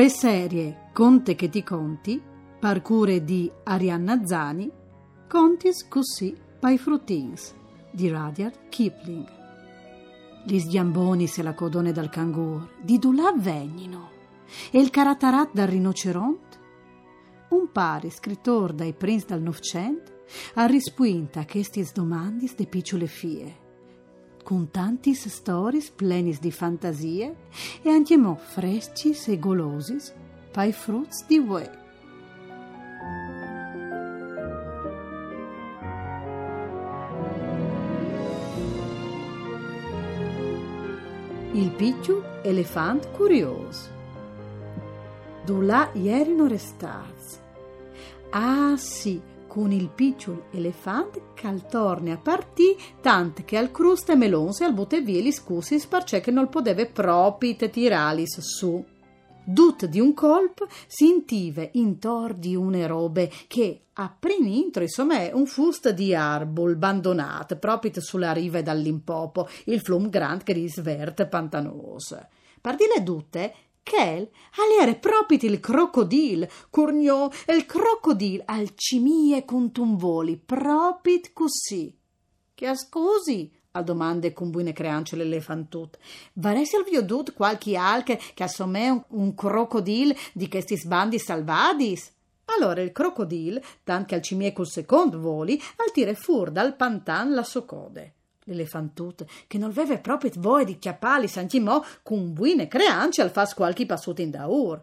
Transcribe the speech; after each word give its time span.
Per 0.00 0.08
serie 0.08 0.88
Conte 0.94 1.34
che 1.34 1.50
ti 1.50 1.62
conti, 1.62 2.18
parcure 2.58 3.22
di 3.22 3.52
Arianna 3.64 4.24
Zani, 4.24 4.70
contis 5.28 5.86
così 5.88 6.34
pai 6.58 6.78
fruttins 6.78 7.54
di 7.90 8.08
Rudyard 8.08 8.70
Kipling. 8.70 9.28
Gli 10.46 10.58
sgamboni 10.58 11.26
se 11.26 11.42
la 11.42 11.52
codone 11.52 11.92
dal 11.92 12.08
cangur, 12.08 12.76
di 12.80 12.98
dulà 12.98 13.34
vegnino, 13.36 14.08
e 14.70 14.80
il 14.80 14.88
caratarat 14.88 15.50
dal 15.52 15.68
rinoceronte? 15.68 16.56
Un 17.50 17.70
pare 17.70 18.08
scrittor 18.08 18.72
dai 18.72 18.94
prince 18.94 19.26
dal 19.26 19.42
Novecento 19.42 20.22
ha 20.54 20.64
rispunta 20.64 21.44
queste 21.44 21.86
domande 21.92 22.50
de 22.56 22.66
piccole 22.66 23.06
fie 23.06 23.68
con 24.42 24.70
tanti 24.70 25.14
stories 25.14 25.90
plenis 25.90 26.40
di 26.40 26.50
fantasie 26.50 27.34
e 27.82 27.90
anche 27.90 28.16
mo 28.16 28.36
frescis 28.36 29.28
e 29.28 29.38
golosis 29.38 30.12
pai 30.50 30.72
fruits 30.72 31.26
di 31.26 31.38
ue. 31.38 31.78
Il 41.52 41.70
picciu 41.72 42.22
elefant 42.42 43.10
curioso. 43.10 43.88
Dulà 45.44 45.90
ierino 45.94 46.46
restaz. 46.46 47.38
Ah 48.30 48.76
sì, 48.76 49.20
con 49.50 49.72
il 49.72 49.88
picciol 49.88 50.44
elefante 50.52 51.32
cal 51.34 51.66
torne 51.66 52.12
a 52.12 52.18
partì 52.18 52.76
tant 53.00 53.42
che 53.44 53.56
al 53.56 53.72
cruste 53.72 54.14
melonse 54.14 54.62
al 54.62 54.72
botte 54.72 55.00
via 55.00 55.20
gli 55.20 55.32
scusi 55.32 55.80
sparce 55.80 56.20
che 56.20 56.30
non 56.30 56.48
podeve 56.48 56.86
proprio 56.86 57.56
tiralis 57.56 58.38
su. 58.38 58.84
Dut 59.42 59.86
di 59.86 59.98
un 59.98 60.14
colpo 60.14 60.68
si 60.86 61.08
intive 61.08 61.70
intor 61.72 62.34
di 62.34 62.54
une 62.54 62.86
robe 62.86 63.28
che 63.48 63.86
a 63.94 64.16
intro 64.38 64.82
insomma 64.82 65.16
è 65.16 65.32
un 65.32 65.46
fust 65.46 65.90
di 65.90 66.14
arbol 66.14 66.74
abbandonat 66.74 67.56
proprio 67.56 67.90
sulla 67.96 68.32
riva 68.32 68.62
dall'impopo 68.62 69.48
il 69.64 69.80
flum 69.80 70.08
grand 70.08 70.44
gris 70.44 70.80
verde 70.80 71.26
pantanoso. 71.26 72.24
Pardile 72.60 73.02
tutte 73.02 73.52
Chel 73.82 74.30
aliere 74.56 74.96
propit 74.96 75.42
il 75.42 75.60
crocodil, 75.60 76.48
curgnò 76.70 77.28
il 77.48 77.66
crocodil 77.66 78.42
al 78.46 78.74
cimie 78.74 79.44
contumvoli, 79.44 80.36
propit 80.36 81.32
così. 81.32 81.96
Che 82.54 82.76
scusi? 82.76 83.58
a 83.72 83.82
domande 83.82 84.32
con 84.32 84.50
buine 84.50 84.72
creance 84.72 85.14
l'elefantut. 85.14 85.98
Varesse 86.34 86.76
al 86.76 86.84
viodut 86.84 87.32
qualche 87.32 87.76
alche 87.76 88.18
che 88.34 88.42
assomè 88.42 88.88
un, 88.88 89.02
un 89.08 89.34
crocodil 89.34 90.16
di 90.32 90.48
questi 90.48 90.76
sbandi 90.76 91.18
salvadis? 91.18 92.12
Allora 92.46 92.80
il 92.80 92.90
crocodil, 92.90 93.62
tant 93.84 94.06
che 94.06 94.16
al 94.16 94.22
cimie 94.22 94.52
col 94.52 94.66
secondo 94.66 95.20
voli, 95.20 95.60
al 95.76 95.92
tire 95.92 96.14
fur 96.14 96.50
dal 96.50 96.74
pantan 96.74 97.32
la 97.32 97.44
socode 97.44 98.14
l'elefantut, 98.52 99.24
che 99.46 99.58
non 99.58 99.70
veve 99.70 99.98
proprio 99.98 100.30
voi 100.36 100.64
di 100.64 100.78
chiappali 100.78 101.28
sanchimò 101.28 101.82
con 102.02 102.32
buine 102.32 102.68
creanci 102.68 103.20
al 103.20 103.30
fas 103.30 103.54
qualche 103.54 103.86
passuto 103.86 104.20
in 104.20 104.30
daur. 104.30 104.82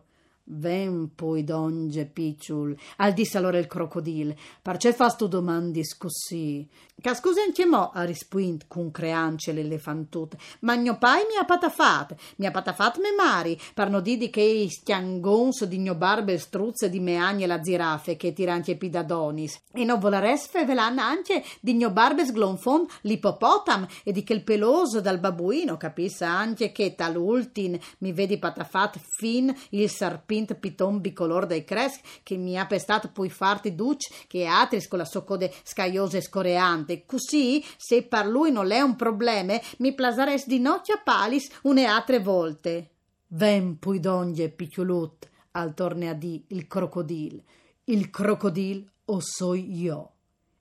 Ven 0.49 1.11
poi 1.13 1.43
donge 1.43 2.05
picciul, 2.05 2.77
al 2.97 3.13
disse 3.13 3.37
allora 3.37 3.57
il 3.57 3.67
crocodil, 3.67 4.33
parce 4.61 4.93
fasto 4.93 5.27
domandi 5.27 5.81
così. 5.97 6.65
Ca 6.99 7.13
scusa 7.13 7.41
anche 7.41 7.65
mo, 7.65 7.91
ha 7.91 8.03
rispuint 8.05 8.65
con 8.67 8.89
creance 8.89 9.51
l'elefantut, 9.51 10.35
ma 10.61 10.75
mio 10.75 10.97
pai 10.97 11.23
mi 11.29 11.37
ha 11.37 11.43
patafat, 11.43 12.15
mi 12.37 12.45
ha 12.45 12.51
patafat 12.51 12.97
me 12.99 13.11
mari, 13.15 13.59
parno 13.73 13.99
di 13.99 14.29
che 14.29 14.41
i 14.41 14.69
stiangons 14.69 15.65
di 15.65 15.77
mio 15.77 15.95
barbe 15.95 16.37
struzze 16.37 16.89
di 16.89 16.99
meagne 16.99 17.45
la 17.45 17.61
zirafe 17.61 18.15
che 18.15 18.33
tiranti 18.33 18.71
epidadonis, 18.71 19.59
e 19.73 19.83
non 19.83 19.99
voleres 19.99 20.47
fevelan 20.47 20.97
anche 20.97 21.43
di 21.59 21.73
mio 21.73 21.91
barbe 21.91 22.25
sglonfon 22.25 22.85
l'ipopotam 23.01 23.85
e 24.03 24.11
di 24.11 24.25
il 24.27 24.43
peloso 24.43 25.01
dal 25.01 25.19
babuino, 25.19 25.77
capissa 25.77 26.27
anche 26.29 26.71
che 26.71 26.95
tal'ultin 26.95 27.77
mi 27.99 28.11
vedi 28.11 28.39
patafat 28.39 28.99
fin 28.99 29.53
il 29.69 29.89
sarpino 29.89 30.36
pint 30.37 30.53
piton 30.55 31.01
bicolor 31.01 31.47
dei 31.47 31.63
cres 31.63 31.99
che 32.21 32.37
mi 32.37 32.59
ha 32.59 32.67
pestato 32.67 33.09
poi 33.11 33.29
farti 33.29 33.73
duc 33.73 34.27
che 34.27 34.45
atris 34.45 34.87
con 34.87 34.99
la 34.99 35.05
sua 35.05 35.23
code 35.23 35.51
scaiosa 35.63 36.21
scoreante. 36.21 37.05
Così, 37.05 37.63
se 37.77 38.03
per 38.03 38.27
lui 38.27 38.51
non 38.51 38.71
è 38.71 38.81
un 38.81 38.95
problema, 38.95 39.59
mi 39.79 39.95
plasares 39.95 40.45
di 40.45 40.59
notte 40.59 40.93
a 40.93 41.01
palis 41.03 41.49
une 41.63 41.85
altre 41.85 42.19
volte. 42.19 42.91
Ven 43.29 43.79
poi 43.79 43.99
donge 43.99 44.49
picciulut, 44.49 45.27
al 45.51 45.73
torne 45.73 46.09
a 46.09 46.13
di 46.13 46.45
il 46.49 46.67
crocodil. 46.67 47.41
Il 47.85 48.09
crocodil 48.09 48.87
o 49.05 49.19
soi 49.19 49.79
io. 49.79 50.11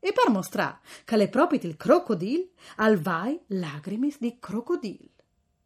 E 0.01 0.13
per 0.13 0.31
mostrare 0.31 0.79
che 1.05 1.17
le 1.17 1.29
proprio 1.29 1.61
il 1.63 1.77
crocodil, 1.77 2.49
al 2.77 2.99
vai 2.99 3.39
lacrimis 3.49 4.19
di 4.19 4.39
crocodil. 4.39 5.11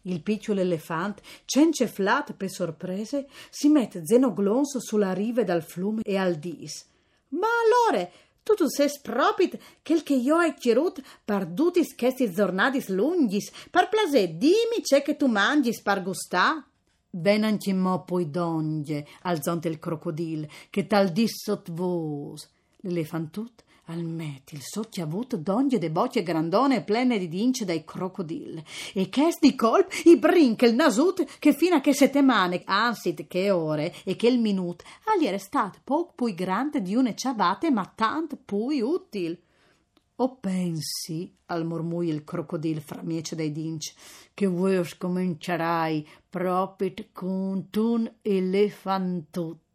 Il 0.03 0.23
piccolo 0.23 0.61
elefante, 0.61 1.23
cenceflat 1.45 2.33
per 2.33 2.51
sorprese, 2.51 3.29
si 3.51 3.69
mette 3.69 4.03
zenoglonso 4.05 4.81
sulla 4.81 5.13
riva 5.13 5.43
dal 5.43 5.63
fiume 5.63 6.03
e 6.03 6.17
al 6.17 6.37
dis. 6.37 6.87
Ma 7.29 7.49
allora, 7.65 8.09
tu 8.43 8.55
tu 8.55 8.67
sei 8.69 8.91
propit 9.03 9.59
quel 9.85 10.03
che 10.03 10.15
io 10.15 10.37
hai 10.37 10.55
chirut 10.55 11.03
par 11.25 11.47
dutis 11.47 11.95
questi 11.95 12.33
giornadis 12.33 12.89
lungis, 12.89 13.51
par 13.71 13.89
plasè, 13.89 14.29
dimmi 14.29 14.81
c'è 14.83 15.03
che 15.03 15.17
tu 15.17 15.27
mangis 15.27 15.83
par 15.83 16.03
gustà. 16.03 16.65
Ben 17.13 17.45
anche 17.45 17.73
mo 17.73 18.05
poi 18.05 18.31
donge, 18.31 19.07
alzonte 19.23 19.69
il 19.69 19.79
crocodil, 19.79 20.49
che 20.71 20.87
tal 20.87 21.11
dissot 21.11 21.71
vos. 21.71 22.49
L'elefantut 22.83 23.65
Almet, 23.87 24.53
il 24.53 24.63
socchiavut 24.63 25.37
d'onge 25.37 25.79
de 25.79 25.91
bocce 25.91 26.23
grandone 26.23 26.83
plene 26.83 27.19
di 27.19 27.29
dince 27.29 27.65
dai 27.65 27.85
crocodil. 27.85 28.63
E 28.93 29.09
che 29.09 29.37
di 29.41 29.55
colp 29.55 29.93
i 30.05 30.17
brinch 30.17 30.63
il 30.63 30.75
nasut 30.75 31.39
che 31.39 31.53
fino 31.53 31.77
a 31.77 31.81
che 31.81 31.93
settimane, 31.93 32.63
ansit 32.65 33.27
che 33.27 33.51
ore 33.51 33.95
e 34.05 34.15
che 34.17 34.29
il 34.29 34.39
minut, 34.39 34.83
agli 35.07 35.27
era 35.27 35.39
stat 35.39 35.81
poc 35.83 36.15
pui 36.15 36.35
grande 36.35 36.83
di 36.83 36.95
une 36.95 37.15
ciabate 37.15 37.71
ma 37.71 37.85
tant 37.95 38.37
pui 38.45 38.81
util. 38.81 39.39
O 40.17 40.37
pensi, 40.37 41.35
al 41.47 41.65
mormui 41.65 42.09
il 42.09 42.25
crocodil 42.25 42.83
fra 42.83 43.01
miece 43.03 43.35
dai 43.35 43.51
dinci, 43.51 43.95
che 44.35 44.47
vuoi 44.47 44.85
scomincerai 44.85 46.07
proprio 46.29 46.93
con 47.13 47.67
un 47.75 48.13
elefantut 48.21 49.70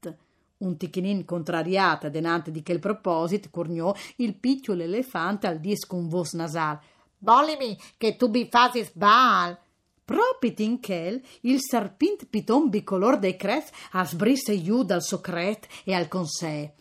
un 0.57 0.77
ticchinin 0.77 1.25
contrariata 1.25 2.09
denante 2.09 2.51
di 2.51 2.63
quel 2.63 2.79
proposito, 2.79 3.49
corniò 3.49 3.93
il 4.17 4.35
piccolo 4.35 4.83
elefante 4.83 5.47
al 5.47 5.59
dis 5.59 5.85
con 5.85 6.07
vos 6.07 6.33
nasal. 6.33 6.79
Bollimi 7.17 7.77
che 7.97 8.15
tu 8.15 8.29
bi 8.29 8.47
fasis 8.49 8.91
bal. 8.93 9.57
Propit 10.05 10.59
in 10.59 10.79
quel, 10.79 11.19
il 11.41 11.59
serpint 11.59 12.27
piton 12.27 12.69
bicolor 12.69 13.17
dei 13.17 13.35
cres 13.35 13.71
asbrisse 13.93 14.61
giù 14.61 14.83
dal 14.83 15.01
socret 15.01 15.67
e 15.83 15.93
al 15.95 16.07
consè. 16.07 16.71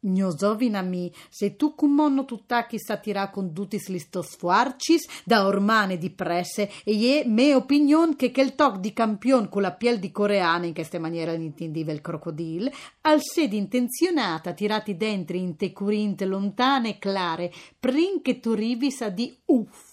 Gnozovinami, 0.00 1.12
se 1.28 1.56
tu 1.56 1.74
cumonno 1.74 2.24
tuttaki 2.24 2.78
satira 2.78 3.30
condutis 3.30 3.88
listos 3.88 4.36
fuarcis, 4.36 5.06
da 5.24 5.44
ormane 5.44 5.98
di 5.98 6.10
presse, 6.10 6.70
e 6.84 6.94
je 6.94 7.24
me 7.26 7.54
opinion 7.54 8.14
che 8.14 8.30
quel 8.30 8.54
toc 8.54 8.78
di 8.78 8.92
campion 8.92 9.48
con 9.48 9.62
la 9.62 9.72
piel 9.72 9.98
di 9.98 10.12
coreana, 10.12 10.66
in 10.66 10.74
questa 10.74 11.00
maniera 11.00 11.32
intendiva 11.32 11.90
il 11.90 12.00
crocodil, 12.00 12.70
al 13.02 13.20
sed 13.20 13.52
intenzionata 13.52 14.52
tirati 14.52 14.96
dentri 14.96 15.40
in 15.40 15.56
te 15.56 15.72
curinte 15.72 16.26
lontane 16.26 16.90
e 16.90 16.98
clare, 16.98 17.52
prin 17.80 18.22
che 18.22 18.38
tu 18.38 18.54
rivis 18.54 19.00
a 19.00 19.08
di 19.08 19.36
uff. 19.46 19.87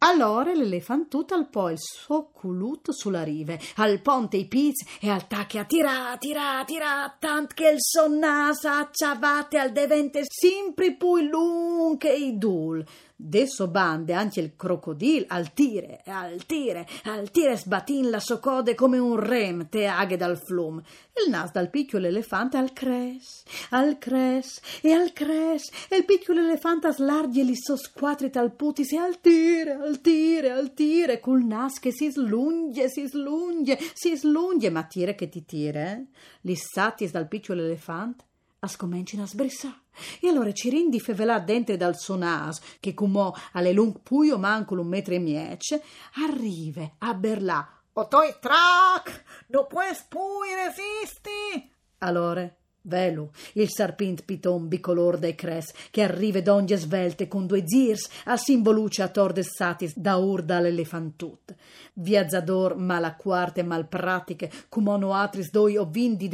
Allora 0.00 0.54
l'elefantut 0.54 1.32
alpò 1.32 1.70
il 1.70 1.78
suo 1.80 2.30
culut 2.32 2.92
sulla 2.92 3.24
rive, 3.24 3.58
al 3.76 4.00
ponte 4.00 4.36
i 4.36 4.46
piz 4.46 4.86
e 5.00 5.10
al 5.10 5.26
tacche 5.26 5.58
a 5.58 5.64
tirà, 5.64 6.16
tirà, 6.20 6.62
tirà, 6.64 7.16
tant 7.18 7.52
che 7.52 7.70
il 7.70 7.78
sonnasa 7.80 8.78
acciavate 8.78 9.58
al 9.58 9.72
devente 9.72 10.22
sempre 10.24 10.94
più 10.94 11.16
lung 11.16 11.98
che 11.98 12.12
i 12.12 12.38
dul. 12.38 12.84
Desso 13.20 13.66
bande 13.66 14.12
anche 14.12 14.38
il 14.38 14.54
crocodil 14.54 15.24
al 15.26 15.52
tire, 15.52 16.02
al 16.04 16.46
tire, 16.46 16.86
al 17.02 17.32
tire 17.32 17.56
sbatin 17.56 18.10
la 18.10 18.20
socode 18.20 18.76
come 18.76 18.98
un 18.98 19.18
rem 19.18 19.68
te 19.68 19.86
aghe 19.86 20.16
dal 20.16 20.38
flum. 20.38 20.80
Il 21.24 21.28
nas 21.28 21.50
dal 21.50 21.68
piccolo 21.68 22.06
elefante 22.06 22.58
al 22.58 22.72
cres, 22.72 23.42
al 23.70 23.98
cres 23.98 24.60
e 24.82 24.92
al 24.92 25.12
cres, 25.12 25.68
e 25.88 25.96
il 25.96 26.04
piccolo 26.04 26.38
elefante 26.38 26.92
slarghi 26.92 27.40
e 27.40 27.42
li 27.42 27.56
sosquatri 27.56 28.30
tal 28.30 28.54
putis 28.54 28.92
e 28.92 28.98
al 28.98 29.20
tire, 29.20 29.72
al 29.72 30.00
tire, 30.00 30.52
al 30.52 30.72
tire, 30.72 31.18
col 31.18 31.42
nas 31.42 31.80
che 31.80 31.90
si 31.90 32.12
slunge, 32.12 32.88
si 32.88 33.04
slunge, 33.08 33.80
si 33.94 34.16
slunge, 34.16 34.70
ma 34.70 34.84
tire 34.84 35.16
che 35.16 35.28
ti 35.28 35.44
tire, 35.44 35.90
eh? 35.90 36.18
Li 36.42 36.54
satis 36.54 37.10
dal 37.10 37.26
piccolo 37.26 37.62
elefante 37.62 38.26
ascomencino 38.60 39.24
a 39.24 39.26
sbrissà. 39.26 39.76
E 40.20 40.28
allora 40.28 40.52
ci 40.52 40.70
rendi 40.70 41.00
fevelà 41.00 41.38
dentro 41.38 41.76
dal 41.76 41.98
suo 41.98 42.16
naso, 42.16 42.62
che 42.80 42.94
comò 42.94 43.32
alle 43.52 43.72
lung 43.72 44.00
puio 44.02 44.38
mancolo 44.38 44.82
un 44.82 44.88
metro 44.88 45.14
e 45.14 45.18
miece, 45.18 45.82
arrive 46.14 46.94
a 46.98 47.14
berlà 47.14 47.78
Otoi 47.98 48.36
trac, 48.38 49.24
non 49.48 49.66
puoi 49.66 49.86
pui 50.08 50.54
resisti. 50.54 51.68
Allora, 51.98 52.48
Velu, 52.88 53.30
il 53.54 53.68
serpent 53.68 54.24
piton 54.24 54.66
bicolor 54.66 55.18
dei 55.18 55.34
cres, 55.34 55.72
che 55.90 56.02
arriva 56.02 56.40
d'onde 56.40 56.76
svelte 56.76 57.28
con 57.28 57.46
due 57.46 57.62
zirs, 57.64 58.08
a 58.24 58.36
simboluce 58.36 59.02
a 59.02 59.08
tordes 59.08 59.54
satis 59.54 59.96
da 59.96 60.16
urda 60.16 60.56
all'elefantut. 60.56 61.54
Viazzador 61.92 62.76
malaquarte 62.76 63.62
malpratiche, 63.62 64.50
cum 64.68 64.88
ono 64.88 65.12
atris 65.14 65.50
doi 65.50 65.76
ovindi 65.76 66.28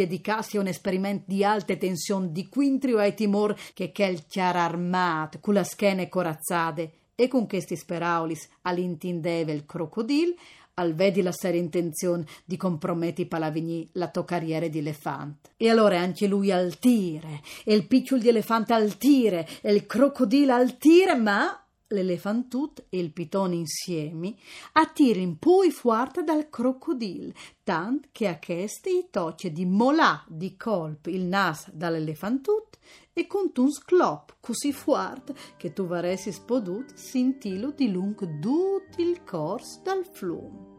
un 0.53 0.67
esperiment 0.69 1.25
di 1.27 1.45
alte 1.45 1.77
tensioni 1.77 2.31
di 2.31 2.49
quintrio 2.49 2.99
ai 2.99 3.15
timor 3.15 3.57
che 3.75 3.91
quel 3.93 4.27
chiar 4.27 4.57
armat, 4.57 5.41
con 5.41 5.55
la 5.55 5.65
schene 5.65 6.09
corazzade, 6.09 6.93
e 7.17 7.29
con 7.29 7.47
questi 7.47 7.77
speraulis 7.77 8.49
all'intindeve 8.63 9.53
il 9.53 9.65
crocodil, 9.65 10.35
al 10.75 10.95
vedi 10.95 11.23
la 11.23 11.33
seria 11.33 11.61
intenzione 11.61 12.25
di 12.45 12.57
comprometti 12.57 13.27
Palavigny 13.27 13.89
la 13.93 14.09
tua 14.09 14.25
carriera 14.25 14.67
di 14.69 14.79
elefante. 14.79 15.51
E 15.57 15.71
allora 15.71 15.99
anche 15.99 16.27
lui 16.27 16.51
al 16.51 16.79
tire, 16.79 17.41
e 17.65 17.75
il 17.75 17.87
picciol 17.87 18.21
di 18.21 18.29
elefante 18.29 18.73
al 18.73 18.97
tire, 18.97 19.47
e 19.61 19.73
il 19.73 19.87
crocodilo 19.87 20.53
al 20.55 20.77
tire, 20.79 21.15
ma 21.15 21.64
l'elefantut 21.95 22.85
e 22.91 22.99
il 22.99 23.13
pitone 23.13 23.55
insieme 23.55 24.35
attirin 24.73 25.39
poi 25.39 25.71
fuerte 25.71 26.23
dal 26.23 26.51
crocodil, 26.51 27.33
tant 27.63 28.09
che 28.13 28.29
a 28.29 28.39
questi 28.39 28.91
i 28.91 29.07
tocce 29.11 29.51
di 29.51 29.65
molà 29.65 30.23
di 30.29 30.57
colp 30.57 31.07
il 31.07 31.23
nas 31.23 31.71
dall'elefantut 31.71 32.79
e 33.15 33.27
con 33.27 33.51
un 33.57 33.71
sclop 33.71 34.37
così 34.41 34.73
fuerte 34.73 35.35
che 35.57 35.73
tu 35.73 35.87
varessi 35.87 36.33
spodut 36.33 36.93
sintilo 36.95 37.71
di 37.71 37.91
lung 37.91 38.41
tut 38.41 38.99
il 38.99 39.23
cors 39.25 39.81
dal 39.83 40.05
flum. 40.05 40.73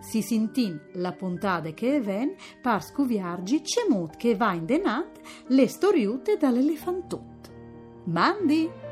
Si 0.00 0.22
sintin 0.22 0.80
la 0.94 1.12
puntade 1.12 1.74
che 1.74 2.00
ven 2.00 2.34
par 2.62 2.82
scuviargi 2.82 3.62
cemut 3.62 4.16
che 4.16 4.34
va 4.34 4.54
in 4.54 4.64
denat 4.64 5.20
le 5.48 5.68
storiute 5.68 6.36
dall'elefantut. 6.38 7.50
Mandi! 8.04 8.89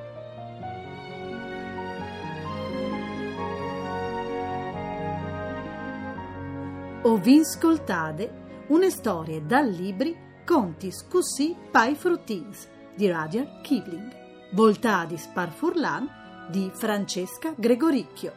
O 7.09 7.17
vi 7.17 7.39
ascoltate 7.39 8.65
una 8.67 8.91
storia 8.91 9.41
dal 9.41 9.67
libri 9.67 10.15
Conti 10.45 10.91
scussi 10.91 11.57
pai 11.71 11.95
fruttins 11.95 12.69
di 12.95 13.11
Roger 13.11 13.61
Kipling, 13.63 14.15
Voltadis 14.53 15.27
par 15.29 15.51
Furlan 15.51 16.07
di 16.51 16.71
Francesca 16.75 17.55
Gregoricchio, 17.57 18.35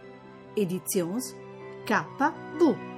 Editions 0.54 1.36
KV. 1.84 2.91